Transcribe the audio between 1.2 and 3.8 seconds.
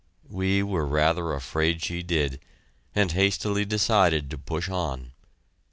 afraid she did, and hastily